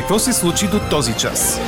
Какво 0.00 0.18
се 0.18 0.32
случи 0.32 0.66
до 0.66 0.78
този 0.90 1.16
час? 1.16 1.60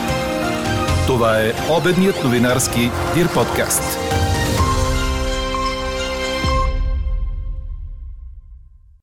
Това 1.07 1.41
е 1.41 1.53
обедният 1.81 2.25
новинарски 2.25 2.81
Дир 3.15 3.35
подкаст. 3.35 3.99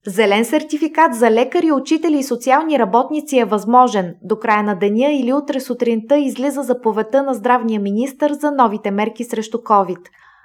Зелен 0.08 0.46
сертификат 0.46 1.16
за 1.16 1.32
лекари, 1.32 1.72
учители 1.72 2.18
и 2.18 2.24
социални 2.24 2.80
работници 2.80 3.38
е 3.38 3.46
възможен. 3.46 4.16
До 4.24 4.40
края 4.40 4.64
на 4.64 4.76
деня 4.76 5.12
или 5.12 5.34
утре 5.34 5.60
сутринта 5.60 6.18
излиза 6.18 6.62
заповедта 6.62 7.24
на 7.24 7.34
здравния 7.34 7.80
министр 7.80 8.34
за 8.34 8.52
новите 8.52 8.92
мерки 8.92 9.24
срещу 9.24 9.58
COVID. 9.58 10.02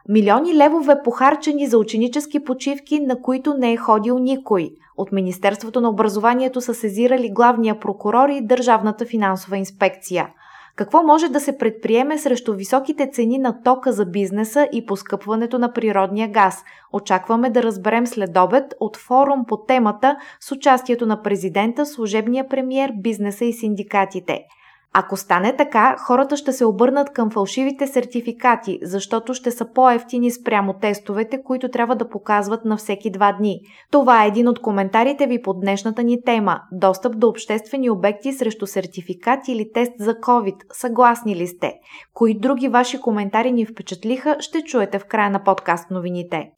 Милиони 0.09 0.55
левове 0.55 0.95
похарчени 1.05 1.67
за 1.67 1.79
ученически 1.79 2.45
почивки, 2.45 3.01
на 3.01 3.23
които 3.23 3.55
не 3.55 3.73
е 3.73 3.77
ходил 3.77 4.19
никой. 4.19 4.71
От 4.97 5.13
Министерството 5.13 5.81
на 5.81 5.89
образованието 5.89 6.61
са 6.61 6.75
сезирали 6.75 7.31
главния 7.31 7.81
прокурор 7.81 8.29
и 8.29 8.47
Държавната 8.47 9.05
финансова 9.05 9.57
инспекция. 9.57 10.29
Какво 10.77 11.03
може 11.03 11.29
да 11.29 11.41
се 11.41 11.59
предприеме 11.59 12.19
срещу 12.19 12.55
високите 12.55 13.11
цени 13.13 13.39
на 13.39 13.63
тока 13.63 13.93
за 13.93 14.07
бизнеса 14.07 14.69
и 14.73 14.87
поскъпването 14.87 15.59
на 15.59 15.73
природния 15.73 16.29
газ? 16.29 16.65
Очакваме 16.93 17.51
да 17.51 17.63
разберем 17.63 18.07
след 18.07 18.37
обед 18.37 18.75
от 18.81 18.97
форум 18.97 19.45
по 19.49 19.57
темата 19.57 20.17
с 20.41 20.53
участието 20.53 21.07
на 21.07 21.23
президента, 21.23 21.87
служебния 21.87 22.49
премьер, 22.49 22.93
бизнеса 23.03 23.45
и 23.45 23.53
синдикатите– 23.53 24.41
ако 24.97 25.17
стане 25.17 25.57
така, 25.57 25.97
хората 25.99 26.37
ще 26.37 26.53
се 26.53 26.65
обърнат 26.65 27.13
към 27.13 27.31
фалшивите 27.31 27.87
сертификати, 27.87 28.79
защото 28.83 29.35
ще 29.35 29.51
са 29.51 29.73
по-ефтини 29.73 30.31
спрямо 30.31 30.73
тестовете, 30.73 31.43
които 31.43 31.69
трябва 31.69 31.97
да 31.97 32.09
показват 32.09 32.65
на 32.65 32.77
всеки 32.77 33.11
два 33.11 33.33
дни. 33.33 33.61
Това 33.91 34.25
е 34.25 34.29
един 34.29 34.49
от 34.49 34.61
коментарите 34.61 35.27
ви 35.27 35.43
по 35.43 35.55
днешната 35.55 36.03
ни 36.03 36.23
тема– 36.23 36.61
достъп 36.73 37.19
до 37.19 37.29
обществени 37.29 37.91
обекти 37.91 38.33
срещу 38.33 38.67
сертификат 38.67 39.49
или 39.49 39.73
тест 39.73 39.93
за 39.99 40.15
COVID. 40.15 40.57
Съгласни 40.73 41.37
ли 41.37 41.47
сте? 41.47 41.75
Кои 42.13 42.39
други 42.39 42.69
ваши 42.69 43.01
коментари 43.01 43.53
ни 43.53 43.67
впечатлиха, 43.67 44.37
ще 44.41 44.63
чуете 44.63 44.99
в 44.99 45.05
края 45.05 45.31
на 45.31 45.45
подкаст 45.45 45.91
новините. 45.91 46.51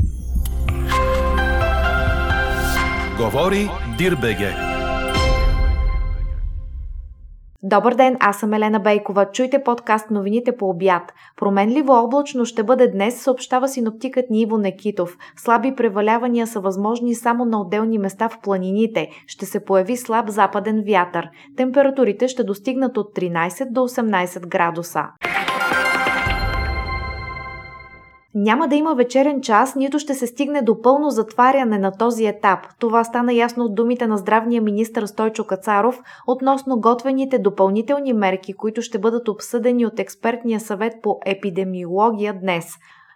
Говори 3.19 3.71
Дирбеге. 3.99 4.76
Добър 7.69 7.95
ден, 7.95 8.17
аз 8.21 8.39
съм 8.39 8.53
Елена 8.53 8.81
Бейкова. 8.81 9.27
Чуйте 9.33 9.63
подкаст 9.63 10.11
новините 10.11 10.57
по 10.57 10.69
обяд. 10.69 11.03
Променливо 11.37 11.93
облачно 11.93 12.45
ще 12.45 12.63
бъде 12.63 12.89
днес, 12.89 13.23
съобщава 13.23 13.69
синоптикът 13.69 14.31
Ниво 14.31 14.59
Некитов. 14.59 15.17
Слаби 15.37 15.75
превалявания 15.75 16.47
са 16.47 16.61
възможни 16.61 17.15
само 17.15 17.45
на 17.45 17.61
отделни 17.61 17.99
места 17.99 18.29
в 18.29 18.41
планините. 18.43 19.09
Ще 19.27 19.47
се 19.47 19.65
появи 19.65 19.97
слаб 19.97 20.29
западен 20.29 20.85
вятър. 20.87 21.29
Температурите 21.57 22.29
ще 22.29 22.45
достигнат 22.45 22.97
от 22.97 23.15
13 23.15 23.73
до 23.73 23.81
18 23.81 24.47
градуса. 24.47 25.05
Няма 28.39 28.69
да 28.69 28.75
има 28.75 28.95
вечерен 28.95 29.41
час, 29.41 29.75
нито 29.75 29.99
ще 29.99 30.15
се 30.15 30.27
стигне 30.27 30.63
до 30.63 30.83
пълно 30.83 31.11
затваряне 31.11 31.79
на 31.79 31.93
този 31.93 32.27
етап. 32.27 32.59
Това 32.79 33.05
стана 33.05 33.33
ясно 33.33 33.65
от 33.65 33.75
думите 33.75 34.07
на 34.07 34.17
здравния 34.17 34.63
министр 34.63 35.07
Стойчо 35.07 35.45
Кацаров 35.45 36.03
относно 36.27 36.81
готвените 36.81 37.39
допълнителни 37.39 38.13
мерки, 38.13 38.53
които 38.53 38.83
ще 38.83 38.99
бъдат 38.99 39.29
обсъдени 39.29 39.87
от 39.87 39.99
експертния 39.99 40.61
съвет 40.61 40.93
по 41.03 41.19
епидемиология 41.27 42.41
днес. 42.41 42.67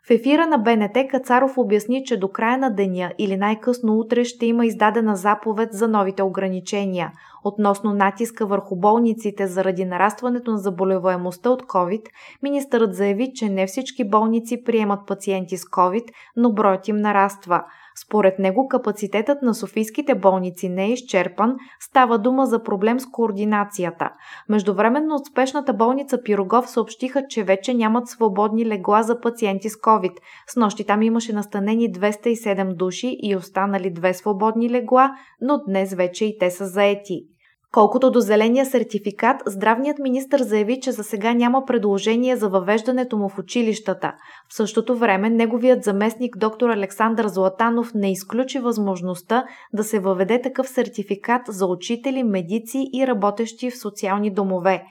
В 0.07 0.11
ефира 0.11 0.47
на 0.47 0.59
БНТ 0.59 1.09
Кацаров 1.11 1.59
обясни, 1.59 2.05
че 2.05 2.17
до 2.17 2.29
края 2.29 2.59
на 2.59 2.71
деня 2.71 3.13
или 3.19 3.37
най-късно 3.37 3.99
утре 3.99 4.25
ще 4.25 4.47
има 4.47 4.67
издадена 4.67 5.17
заповед 5.17 5.73
за 5.73 5.89
новите 5.89 6.23
ограничения. 6.23 7.13
Относно 7.45 7.93
натиска 7.93 8.47
върху 8.47 8.77
болниците 8.77 9.47
заради 9.47 9.85
нарастването 9.85 10.51
на 10.51 10.59
заболеваемостта 10.59 11.51
от 11.51 11.63
COVID, 11.63 12.03
министърът 12.43 12.95
заяви, 12.95 13.33
че 13.35 13.49
не 13.49 13.67
всички 13.67 14.09
болници 14.09 14.65
приемат 14.65 15.07
пациенти 15.07 15.57
с 15.57 15.65
COVID, 15.65 16.05
но 16.37 16.53
броят 16.53 16.89
им 16.89 16.97
нараства– 16.97 17.65
според 18.03 18.39
него 18.39 18.69
капацитетът 18.69 19.43
на 19.43 19.55
софийските 19.55 20.15
болници 20.15 20.69
не 20.69 20.85
е 20.85 20.93
изчерпан, 20.93 21.57
става 21.81 22.19
дума 22.19 22.47
за 22.47 22.63
проблем 22.63 23.01
с 23.01 23.07
координацията. 23.07 24.11
Междувременно 24.49 25.15
от 25.15 25.27
спешната 25.27 25.73
болница 25.73 26.23
Пирогов 26.23 26.71
съобщиха, 26.71 27.23
че 27.29 27.45
вече 27.45 27.75
нямат 27.75 28.09
свободни 28.09 28.67
легла 28.67 29.03
за 29.03 29.21
пациенти 29.21 29.69
с 29.71 29.75
COVID. 29.75 30.13
С 30.49 30.57
нощи 30.57 30.85
там 30.85 31.03
имаше 31.03 31.33
настанени 31.33 31.93
207 31.93 32.75
души 32.75 33.17
и 33.23 33.37
останали 33.37 33.91
две 33.91 34.15
свободни 34.15 34.71
легла, 34.71 35.11
но 35.41 35.59
днес 35.69 35.95
вече 35.95 36.25
и 36.25 36.39
те 36.39 36.51
са 36.51 36.67
заети. 36.67 37.30
Колкото 37.75 38.11
до 38.11 38.21
зеления 38.21 38.67
сертификат, 38.67 39.37
здравният 39.47 39.99
министр 39.99 40.45
заяви, 40.45 40.81
че 40.81 40.93
за 40.93 41.05
сега 41.05 41.33
няма 41.33 41.65
предложение 41.67 42.37
за 42.37 42.49
въвеждането 42.49 43.19
му 43.19 43.29
в 43.29 43.39
училищата. 43.39 44.13
В 44.49 44.55
същото 44.55 44.97
време, 44.97 45.31
неговият 45.31 45.85
заместник 45.85 46.37
доктор 46.39 46.69
Александър 46.69 47.27
Златанов 47.27 47.95
не 47.95 48.13
изключи 48.13 48.59
възможността 48.59 49.45
да 49.73 49.85
се 49.85 50.01
въведе 50.01 50.43
такъв 50.43 50.69
сертификат 50.69 51.43
за 51.49 51.67
учители, 51.67 52.23
медици 52.23 52.91
и 52.95 53.07
работещи 53.07 53.71
в 53.71 53.79
социални 53.79 54.31
домове. 54.31 54.83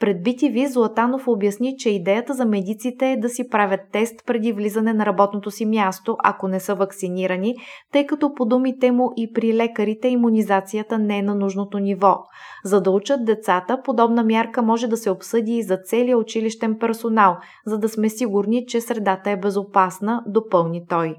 Пред 0.00 0.16
BTV 0.16 0.66
Златанов 0.66 1.28
обясни, 1.28 1.74
че 1.78 1.90
идеята 1.90 2.34
за 2.34 2.44
медиците 2.44 3.12
е 3.12 3.16
да 3.16 3.28
си 3.28 3.48
правят 3.48 3.80
тест 3.92 4.26
преди 4.26 4.52
влизане 4.52 4.92
на 4.92 5.06
работното 5.06 5.50
си 5.50 5.66
място, 5.66 6.16
ако 6.24 6.48
не 6.48 6.60
са 6.60 6.74
вакцинирани, 6.74 7.54
тъй 7.92 8.06
като 8.06 8.34
по 8.34 8.44
думите 8.44 8.92
му 8.92 9.12
и 9.16 9.32
при 9.32 9.54
лекарите 9.54 10.08
иммунизацията 10.08 10.98
не 10.98 11.18
е 11.18 11.22
на 11.22 11.34
нужното 11.34 11.78
ниво. 11.78 12.27
За 12.64 12.80
да 12.80 12.90
учат 12.90 13.24
децата, 13.24 13.82
подобна 13.84 14.24
мярка 14.24 14.62
може 14.62 14.86
да 14.86 14.96
се 14.96 15.10
обсъди 15.10 15.52
и 15.52 15.62
за 15.62 15.76
целия 15.76 16.18
училищен 16.18 16.78
персонал, 16.78 17.36
за 17.66 17.78
да 17.78 17.88
сме 17.88 18.08
сигурни, 18.08 18.66
че 18.66 18.80
средата 18.80 19.30
е 19.30 19.36
безопасна, 19.36 20.22
допълни 20.26 20.86
той. 20.88 21.16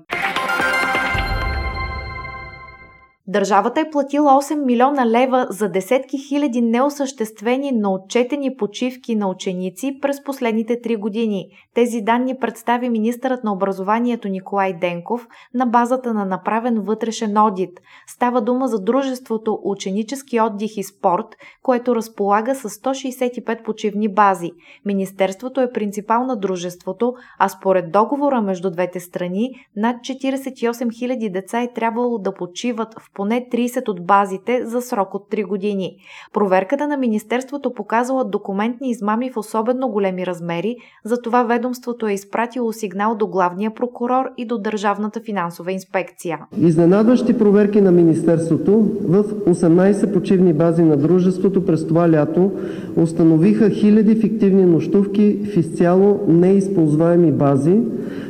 Държавата 3.29 3.81
е 3.81 3.89
платила 3.89 4.31
8 4.31 4.65
милиона 4.65 5.05
лева 5.07 5.47
за 5.49 5.69
десетки 5.69 6.17
хиляди 6.17 6.61
неосъществени, 6.61 7.71
но 7.71 7.93
отчетени 7.93 8.55
почивки 8.55 9.15
на 9.15 9.29
ученици 9.29 9.99
през 10.01 10.23
последните 10.23 10.81
три 10.81 10.95
години. 10.95 11.45
Тези 11.73 12.01
данни 12.01 12.37
представи 12.37 12.89
министърът 12.89 13.43
на 13.43 13.53
образованието 13.53 14.27
Николай 14.27 14.73
Денков 14.73 15.27
на 15.53 15.65
базата 15.65 16.13
на 16.13 16.25
направен 16.25 16.81
вътрешен 16.81 17.37
одит. 17.37 17.79
Става 18.07 18.41
дума 18.41 18.67
за 18.67 18.79
дружеството 18.79 19.59
Ученически 19.63 20.41
отдих 20.41 20.77
и 20.77 20.83
спорт, 20.83 21.25
което 21.63 21.95
разполага 21.95 22.55
с 22.55 22.69
165 22.69 23.63
почивни 23.63 24.13
бази. 24.13 24.51
Министерството 24.85 25.61
е 25.61 25.71
принципал 25.71 26.25
на 26.25 26.35
дружеството, 26.35 27.13
а 27.39 27.49
според 27.49 27.91
договора 27.91 28.41
между 28.41 28.71
двете 28.71 28.99
страни, 28.99 29.49
над 29.75 29.95
48 29.97 30.71
000 30.71 31.31
деца 31.31 31.61
е 31.61 31.73
трябвало 31.73 32.17
да 32.17 32.33
почиват 32.33 32.93
в 32.99 33.18
поне 33.19 33.47
30 33.53 33.89
от 33.89 34.05
базите 34.05 34.61
за 34.65 34.81
срок 34.81 35.13
от 35.13 35.23
3 35.31 35.47
години. 35.47 35.95
Проверката 36.33 36.87
на 36.87 36.97
Министерството 36.97 37.73
показала 37.73 38.25
документни 38.25 38.89
измами 38.89 39.31
в 39.31 39.37
особено 39.37 39.89
големи 39.89 40.25
размери, 40.25 40.75
затова 41.05 41.43
ведомството 41.43 42.07
е 42.07 42.13
изпратило 42.13 42.73
сигнал 42.73 43.15
до 43.15 43.27
главния 43.27 43.73
прокурор 43.73 44.25
и 44.37 44.47
до 44.47 44.57
Държавната 44.57 45.19
финансова 45.25 45.71
инспекция. 45.71 46.39
Изненадващи 46.61 47.37
проверки 47.37 47.81
на 47.81 47.91
Министерството 47.91 48.71
в 49.03 49.23
18 49.23 50.13
почивни 50.13 50.53
бази 50.53 50.83
на 50.83 50.97
дружеството 50.97 51.65
през 51.65 51.87
това 51.87 52.11
лято 52.11 52.51
установиха 52.97 53.69
хиляди 53.69 54.15
фиктивни 54.15 54.65
нощувки 54.65 55.39
в 55.53 55.57
изцяло 55.57 56.19
неизползваеми 56.27 57.31
бази, 57.31 57.79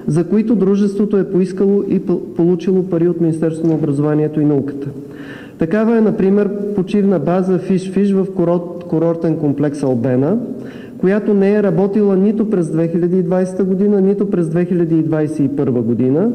за 0.09 0.23
които 0.23 0.55
дружеството 0.55 1.17
е 1.17 1.31
поискало 1.31 1.83
и 1.89 1.99
получило 2.35 2.83
пари 2.83 3.07
от 3.07 3.21
Министерството 3.21 3.67
на 3.67 3.75
образованието 3.75 4.41
и 4.41 4.45
науката. 4.45 4.87
Такава 5.57 5.97
е, 5.97 6.01
например, 6.01 6.49
почивна 6.75 7.19
база 7.19 7.59
Фиш-Фиш 7.59 8.13
в 8.13 8.33
курорт, 8.33 8.83
курортен 8.89 9.37
комплекс 9.37 9.83
Албена, 9.83 10.37
която 10.97 11.33
не 11.33 11.55
е 11.55 11.63
работила 11.63 12.15
нито 12.15 12.49
през 12.49 12.67
2020 12.67 13.63
година, 13.63 14.01
нито 14.01 14.29
през 14.29 14.47
2021 14.47 15.69
година, 15.69 16.31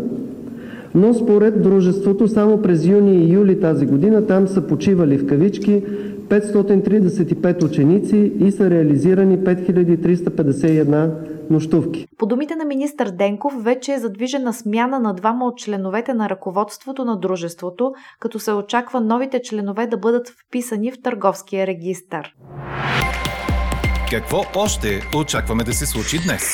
но 0.94 1.14
според 1.14 1.62
дружеството 1.62 2.28
само 2.28 2.62
през 2.62 2.86
юни 2.86 3.24
и 3.24 3.32
юли 3.32 3.60
тази 3.60 3.86
година 3.86 4.26
там 4.26 4.48
са 4.48 4.60
почивали 4.60 5.18
в 5.18 5.26
кавички 5.26 5.82
535 6.28 7.64
ученици 7.64 8.32
и 8.40 8.50
са 8.50 8.70
реализирани 8.70 9.38
5351 9.38 11.08
нощувки. 11.50 12.06
По 12.18 12.26
думите 12.26 12.56
на 12.56 12.64
министър 12.64 13.10
Денков, 13.10 13.54
вече 13.64 13.92
е 13.92 13.98
задвижена 13.98 14.52
смяна 14.52 15.00
на 15.00 15.14
двама 15.14 15.46
от 15.46 15.58
членовете 15.58 16.14
на 16.14 16.28
ръководството 16.28 17.04
на 17.04 17.20
дружеството, 17.20 17.92
като 18.20 18.38
се 18.38 18.52
очаква 18.52 19.00
новите 19.00 19.42
членове 19.42 19.86
да 19.86 19.96
бъдат 19.96 20.28
вписани 20.28 20.92
в 20.92 21.02
търговския 21.02 21.66
регистър. 21.66 22.34
Какво 24.10 24.44
още 24.56 25.02
очакваме 25.16 25.64
да 25.64 25.72
се 25.72 25.86
случи 25.86 26.18
днес? 26.26 26.52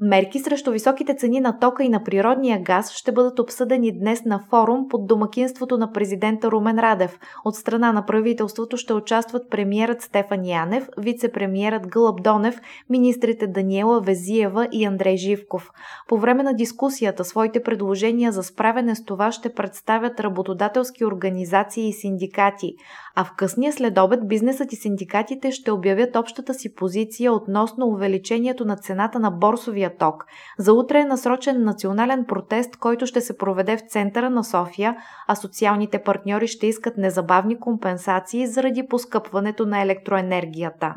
Мерки 0.00 0.38
срещу 0.38 0.70
високите 0.70 1.14
цени 1.14 1.40
на 1.40 1.58
тока 1.58 1.84
и 1.84 1.88
на 1.88 2.04
природния 2.04 2.62
газ 2.62 2.92
ще 2.92 3.12
бъдат 3.12 3.38
обсъдени 3.38 3.98
днес 3.98 4.24
на 4.24 4.40
форум 4.50 4.88
под 4.88 5.06
домакинството 5.06 5.78
на 5.78 5.92
президента 5.92 6.50
Румен 6.50 6.78
Радев. 6.78 7.18
От 7.44 7.54
страна 7.54 7.92
на 7.92 8.06
правителството 8.06 8.76
ще 8.76 8.92
участват 8.92 9.50
премиерът 9.50 10.02
Стефан 10.02 10.44
Янев, 10.44 10.88
вице-премиерът 10.98 11.86
Гълъб 11.86 12.22
Донев, 12.22 12.60
министрите 12.90 13.46
Даниела 13.46 14.00
Везиева 14.00 14.68
и 14.72 14.84
Андрей 14.84 15.16
Живков. 15.16 15.70
По 16.08 16.18
време 16.18 16.42
на 16.42 16.54
дискусията 16.54 17.24
своите 17.24 17.62
предложения 17.62 18.32
за 18.32 18.42
справяне 18.42 18.94
с 18.94 19.04
това 19.04 19.32
ще 19.32 19.52
представят 19.52 20.20
работодателски 20.20 21.04
организации 21.04 21.88
и 21.88 21.92
синдикати, 21.92 22.74
а 23.14 23.24
в 23.24 23.32
късния 23.36 23.72
следобед 23.72 24.28
бизнесът 24.28 24.72
и 24.72 24.76
синдикатите 24.76 25.50
ще 25.50 25.72
обявят 25.72 26.16
общата 26.16 26.54
си 26.54 26.74
позиция 26.74 27.32
относно 27.32 27.86
увеличението 27.86 28.64
на 28.64 28.76
цената 28.76 29.18
на 29.18 29.30
борсовия 29.30 29.85
ток. 29.90 30.24
За 30.58 30.72
утре 30.72 30.98
е 30.98 31.04
насрочен 31.04 31.64
национален 31.64 32.24
протест, 32.24 32.76
който 32.76 33.06
ще 33.06 33.20
се 33.20 33.38
проведе 33.38 33.76
в 33.76 33.80
центъра 33.88 34.30
на 34.30 34.44
София, 34.44 34.96
а 35.28 35.34
социалните 35.34 36.02
партньори 36.02 36.48
ще 36.48 36.66
искат 36.66 36.96
незабавни 36.96 37.60
компенсации 37.60 38.46
заради 38.46 38.86
поскъпването 38.88 39.66
на 39.66 39.82
електроенергията. 39.82 40.94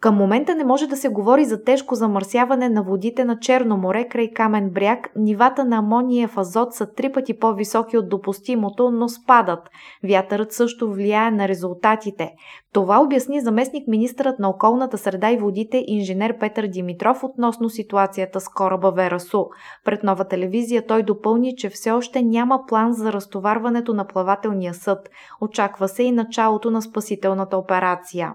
Към 0.00 0.16
момента 0.16 0.54
не 0.54 0.64
може 0.64 0.86
да 0.86 0.96
се 0.96 1.08
говори 1.08 1.44
за 1.44 1.64
тежко 1.64 1.94
замърсяване 1.94 2.68
на 2.68 2.82
водите 2.82 3.24
на 3.24 3.38
Черно 3.38 3.76
море 3.76 4.08
край 4.08 4.30
Камен 4.30 4.70
бряг. 4.70 5.10
Нивата 5.16 5.64
на 5.64 5.76
амониев 5.76 6.38
азот 6.38 6.74
са 6.74 6.94
три 6.94 7.12
пъти 7.12 7.38
по-високи 7.38 7.98
от 7.98 8.08
допустимото, 8.08 8.90
но 8.90 9.08
спадат. 9.08 9.70
Вятърът 10.04 10.52
също 10.52 10.92
влияе 10.92 11.30
на 11.30 11.48
резултатите. 11.48 12.32
Това 12.72 13.00
обясни 13.00 13.40
заместник 13.40 13.88
министърът 13.88 14.38
на 14.38 14.48
околната 14.48 14.98
среда 14.98 15.30
и 15.30 15.36
водите 15.36 15.84
инженер 15.86 16.38
Петър 16.38 16.66
Димитров 16.66 17.24
относно 17.24 17.70
ситуацията 17.70 18.40
с 18.40 18.48
кораба 18.48 18.90
Верасу. 18.90 19.44
Пред 19.84 20.02
нова 20.02 20.24
телевизия 20.24 20.86
той 20.86 21.02
допълни, 21.02 21.56
че 21.56 21.68
все 21.68 21.90
още 21.90 22.22
няма 22.22 22.60
план 22.68 22.92
за 22.92 23.12
разтоварването 23.12 23.94
на 23.94 24.06
плавателния 24.06 24.74
съд. 24.74 25.10
Очаква 25.40 25.88
се 25.88 26.02
и 26.02 26.12
началото 26.12 26.70
на 26.70 26.82
спасителната 26.82 27.56
операция. 27.56 28.34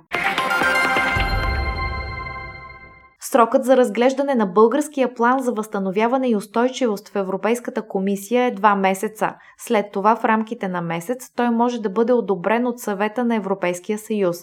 Срокът 3.31 3.65
за 3.65 3.77
разглеждане 3.77 4.35
на 4.35 4.45
българския 4.45 5.13
план 5.13 5.39
за 5.39 5.51
възстановяване 5.51 6.29
и 6.29 6.35
устойчивост 6.35 7.09
в 7.09 7.15
Европейската 7.15 7.87
комисия 7.87 8.43
е 8.43 8.51
два 8.51 8.75
месеца. 8.75 9.35
След 9.57 9.91
това 9.91 10.15
в 10.15 10.25
рамките 10.25 10.67
на 10.67 10.81
месец 10.81 11.31
той 11.35 11.49
може 11.49 11.81
да 11.81 11.89
бъде 11.89 12.13
одобрен 12.13 12.67
от 12.67 12.79
съвета 12.79 13.25
на 13.25 13.35
Европейския 13.35 13.97
съюз. 13.97 14.37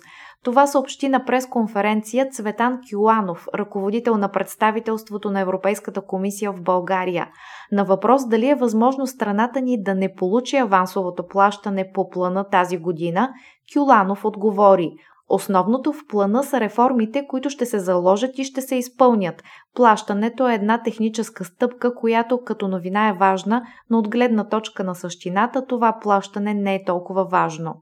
Това 0.44 0.66
съобщи 0.66 1.08
на 1.08 1.24
пресконференция 1.24 2.28
Цветан 2.30 2.80
Кюланов, 2.90 3.48
ръководител 3.54 4.16
на 4.16 4.28
представителството 4.28 5.30
на 5.30 5.40
Европейската 5.40 6.00
комисия 6.00 6.52
в 6.52 6.62
България. 6.62 7.28
На 7.72 7.84
въпрос 7.84 8.28
дали 8.28 8.48
е 8.48 8.54
възможно 8.54 9.06
страната 9.06 9.60
ни 9.60 9.82
да 9.82 9.94
не 9.94 10.14
получи 10.14 10.56
авансовото 10.56 11.26
плащане 11.26 11.90
по 11.94 12.10
плана 12.10 12.48
тази 12.48 12.78
година, 12.78 13.30
Кюланов 13.74 14.24
отговори– 14.24 14.90
Основното 15.28 15.92
в 15.92 15.96
плана 16.08 16.44
са 16.44 16.60
реформите, 16.60 17.26
които 17.28 17.50
ще 17.50 17.66
се 17.66 17.78
заложат 17.78 18.38
и 18.38 18.44
ще 18.44 18.60
се 18.60 18.76
изпълнят. 18.76 19.42
Плащането 19.74 20.48
е 20.48 20.54
една 20.54 20.82
техническа 20.82 21.44
стъпка, 21.44 21.94
която 21.94 22.40
като 22.44 22.68
новина 22.68 23.08
е 23.08 23.12
важна, 23.12 23.62
но 23.90 23.98
от 23.98 24.08
гледна 24.08 24.48
точка 24.48 24.84
на 24.84 24.94
същината 24.94 25.66
това 25.66 25.98
плащане 26.02 26.54
не 26.54 26.74
е 26.74 26.84
толкова 26.84 27.24
важно. 27.24 27.74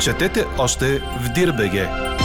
Четете 0.00 0.44
още 0.58 0.98
в 0.98 1.32
Дирбеге! 1.34 2.17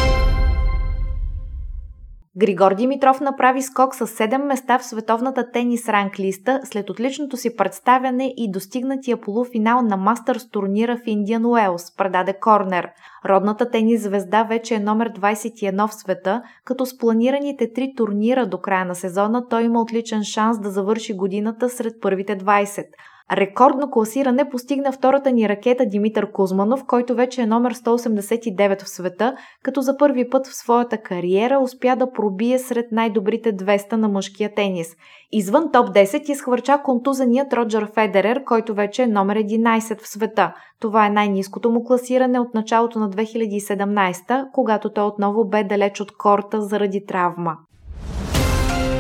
Григор 2.38 2.76
Димитров 2.76 3.22
направи 3.22 3.62
скок 3.62 3.96
с 3.96 4.08
7 4.08 4.44
места 4.44 4.80
в 4.80 4.86
световната 4.86 5.52
тенис 5.52 5.90
ранг 5.90 6.20
листа 6.20 6.60
след 6.64 6.90
отличното 6.90 7.38
си 7.38 7.56
представяне 7.56 8.34
и 8.38 8.52
достигнатия 8.52 9.22
полуфинал 9.22 9.82
на 9.82 9.98
Мастърс 9.98 10.50
турнира 10.50 10.98
в 10.98 11.02
Индиан 11.06 11.46
Уелс, 11.46 11.96
предаде 11.96 12.34
Корнер. 12.34 12.90
Родната 13.26 13.70
тенис 13.70 14.04
звезда 14.04 14.44
вече 14.44 14.76
е 14.76 14.80
номер 14.80 15.10
21 15.10 15.88
в 15.88 15.94
света, 15.94 16.42
като 16.66 16.86
с 16.86 16.98
планираните 16.98 17.74
три 17.74 17.94
турнира 17.98 18.46
до 18.46 18.58
края 18.58 18.86
на 18.86 18.96
сезона 18.96 19.48
той 19.48 19.64
има 19.64 19.82
отличен 19.82 20.24
шанс 20.24 20.60
да 20.60 20.72
завърши 20.72 21.14
годината 21.14 21.70
сред 21.70 21.94
първите 22.02 22.38
20. 22.38 22.86
Рекордно 23.32 23.92
класиране 23.92 24.50
постигна 24.50 24.92
втората 24.92 25.32
ни 25.32 25.50
ракета 25.50 25.86
Димитър 25.86 26.32
Кузманов, 26.32 26.86
който 26.86 27.16
вече 27.16 27.42
е 27.42 27.46
номер 27.46 27.74
189 27.74 28.84
в 28.84 28.90
света, 28.90 29.36
като 29.64 29.82
за 29.82 29.98
първи 29.98 30.30
път 30.30 30.48
в 30.48 30.56
своята 30.56 30.98
кариера 30.98 31.60
успя 31.60 31.96
да 31.96 32.12
пробие 32.12 32.60
сред 32.60 32.86
най-добрите 32.92 33.56
200 33.56 33.94
на 33.94 34.08
мъжкия 34.08 34.54
тенис. 34.56 34.88
Извън 35.32 35.72
топ 35.72 35.90
10 35.90 36.30
изхвърча 36.30 36.82
контузеният 36.84 37.54
Роджер 37.54 37.92
Федерер, 37.94 38.44
който 38.44 38.74
вече 38.74 39.04
е 39.04 39.08
номер 39.08 39.38
11 39.38 40.02
в 40.02 40.08
света. 40.08 40.54
Това 40.80 41.06
е 41.06 41.10
най-низкото 41.10 41.72
му 41.72 41.84
класиране 41.84 42.40
от 42.40 42.54
началото 42.54 43.00
на 43.00 43.10
2017, 43.10 44.52
когато 44.54 44.90
той 44.90 45.06
отново 45.06 45.46
бе 45.46 45.64
далеч 45.64 46.02
от 46.02 46.18
корта 46.18 46.62
заради 46.62 47.06
травма. 47.06 47.58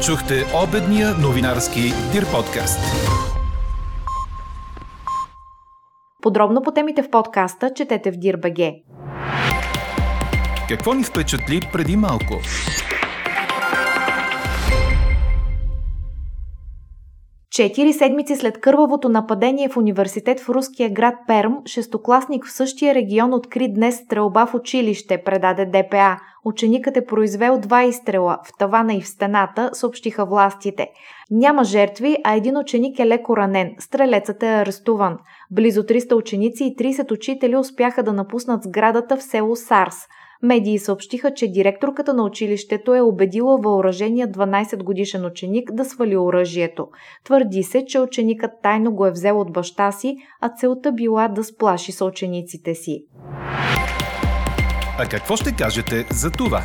Чухте 0.05 0.43
обедния 0.63 1.09
новинарски 1.21 1.81
Дир 2.11 2.25
подкаст. 2.31 2.79
Подробно 6.23 6.61
по 6.61 6.71
темите 6.71 7.03
в 7.03 7.09
подкаста 7.09 7.73
четете 7.75 8.11
в 8.11 8.15
Дирбеге. 8.15 8.73
Какво 10.69 10.93
ни 10.93 11.03
впечатли 11.03 11.59
преди 11.73 11.97
малко? 11.97 12.39
Четири 17.53 17.93
седмици 17.93 18.35
след 18.35 18.61
кървавото 18.61 19.09
нападение 19.09 19.69
в 19.69 19.77
университет 19.77 20.39
в 20.39 20.49
руския 20.49 20.89
град 20.89 21.15
Перм, 21.27 21.57
шестокласник 21.65 22.45
в 22.45 22.51
същия 22.51 22.95
регион 22.95 23.33
откри 23.33 23.73
днес 23.73 23.97
стрелба 23.97 24.45
в 24.45 24.53
училище, 24.53 25.23
предаде 25.23 25.65
ДПА. 25.65 26.17
Ученикът 26.45 26.97
е 26.97 27.05
произвел 27.05 27.59
два 27.59 27.83
изстрела 27.83 28.37
в 28.45 28.57
тавана 28.57 28.93
и 28.93 29.01
в 29.01 29.07
стената, 29.07 29.69
съобщиха 29.73 30.25
властите. 30.25 30.87
Няма 31.31 31.63
жертви, 31.63 32.17
а 32.23 32.35
един 32.35 32.57
ученик 32.57 32.99
е 32.99 33.07
леко 33.07 33.37
ранен. 33.37 33.75
Стрелецът 33.79 34.43
е 34.43 34.47
арестуван. 34.47 35.17
Близо 35.51 35.83
300 35.83 36.13
ученици 36.13 36.63
и 36.63 36.75
30 36.75 37.11
учители 37.11 37.55
успяха 37.55 38.03
да 38.03 38.13
напуснат 38.13 38.63
сградата 38.63 39.17
в 39.17 39.23
село 39.23 39.55
Сарс– 39.55 39.95
Медии 40.43 40.79
съобщиха, 40.79 41.33
че 41.33 41.47
директорката 41.47 42.13
на 42.13 42.23
училището 42.23 42.95
е 42.95 43.01
убедила 43.01 43.57
въоръжения 43.57 44.27
12 44.27 44.83
годишен 44.83 45.25
ученик 45.25 45.71
да 45.71 45.85
свали 45.85 46.17
оръжието. 46.17 46.87
Твърди 47.23 47.63
се, 47.63 47.85
че 47.85 47.99
ученикът 47.99 48.51
тайно 48.63 48.91
го 48.91 49.05
е 49.05 49.11
взел 49.11 49.39
от 49.39 49.53
баща 49.53 49.91
си, 49.91 50.17
а 50.41 50.49
целта 50.49 50.91
била 50.91 51.27
да 51.27 51.43
сплаши 51.43 51.91
съучениците 51.91 52.75
си. 52.75 53.05
А 54.97 55.05
какво 55.09 55.35
ще 55.35 55.55
кажете 55.55 56.05
за 56.11 56.31
това? 56.31 56.63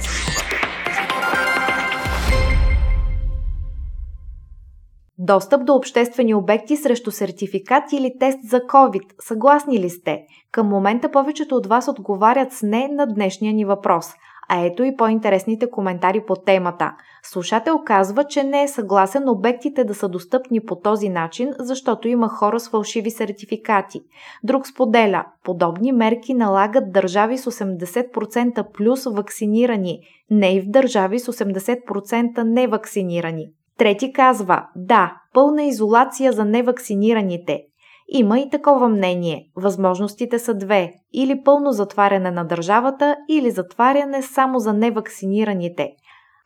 Достъп 5.21 5.65
до 5.65 5.75
обществени 5.75 6.35
обекти 6.35 6.77
срещу 6.77 7.11
сертификат 7.11 7.93
или 7.93 8.13
тест 8.21 8.39
за 8.45 8.61
COVID. 8.61 9.03
Съгласни 9.21 9.79
ли 9.79 9.91
сте? 9.91 10.23
Към 10.53 10.69
момента 10.69 11.11
повечето 11.11 11.55
от 11.55 11.67
вас 11.67 11.89
отговарят 11.89 12.53
с 12.53 12.63
не 12.63 12.89
на 12.89 13.07
днешния 13.07 13.55
ни 13.55 13.65
въпрос. 13.65 14.07
А 14.51 14.65
ето 14.65 14.85
и 14.85 14.97
по-интересните 14.97 15.71
коментари 15.71 16.23
по 16.27 16.37
темата. 16.37 16.93
Слушател 17.23 17.79
казва, 17.87 18.25
че 18.25 18.45
не 18.45 18.63
е 18.63 18.69
съгласен 18.69 19.29
обектите 19.29 19.85
да 19.85 19.95
са 19.95 20.09
достъпни 20.09 20.61
по 20.61 20.77
този 20.77 21.09
начин, 21.09 21.51
защото 21.59 22.09
има 22.09 22.29
хора 22.29 22.61
с 22.61 22.69
фалшиви 22.69 23.11
сертификати. 23.11 24.01
Друг 24.45 24.67
споделя, 24.67 25.25
подобни 25.45 25.93
мерки 25.93 26.35
налагат 26.35 26.93
държави 26.93 27.39
с 27.39 27.51
80% 27.51 28.73
плюс 28.73 29.05
вакцинирани, 29.05 30.01
не 30.31 30.55
и 30.55 30.61
в 30.61 30.71
държави 30.71 31.19
с 31.19 31.33
80% 31.33 32.43
невакцинирани. 32.43 33.47
Трети 33.79 34.13
казва, 34.13 34.67
да, 34.77 35.17
пълна 35.35 35.63
изолация 35.63 36.33
за 36.33 36.45
невакцинираните. 36.45 37.63
Има 38.09 38.39
и 38.39 38.51
такова 38.51 38.89
мнение. 38.89 39.51
Възможностите 39.57 40.39
са 40.39 40.55
две. 40.55 40.93
Или 41.13 41.43
пълно 41.45 41.73
затваряне 41.73 42.31
на 42.31 42.45
държавата, 42.45 43.17
или 43.29 43.51
затваряне 43.51 44.23
само 44.23 44.59
за 44.59 44.73
невакцинираните. 44.73 45.91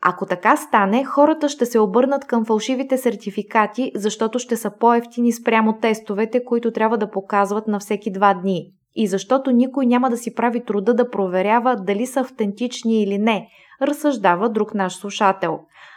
Ако 0.05 0.25
така 0.25 0.57
стане, 0.57 1.03
хората 1.03 1.49
ще 1.49 1.65
се 1.65 1.79
обърнат 1.79 2.25
към 2.25 2.45
фалшивите 2.45 2.97
сертификати, 2.97 3.91
защото 3.95 4.39
ще 4.39 4.55
са 4.55 4.71
по-ефтини 4.79 5.31
спрямо 5.31 5.77
тестовете, 5.81 6.45
които 6.45 6.71
трябва 6.71 6.97
да 6.97 7.11
показват 7.11 7.67
на 7.67 7.79
всеки 7.79 8.11
два 8.11 8.33
дни. 8.33 8.65
И 8.95 9.07
защото 9.07 9.51
никой 9.51 9.85
няма 9.85 10.09
да 10.09 10.17
си 10.17 10.35
прави 10.35 10.65
труда 10.65 10.93
да 10.93 11.09
проверява 11.09 11.75
дали 11.75 12.05
са 12.05 12.19
автентични 12.19 13.03
или 13.03 13.17
не, 13.17 13.47
разсъждава 13.81 14.49
друг 14.49 14.73
наш 14.73 14.93
слушател. 14.93 15.59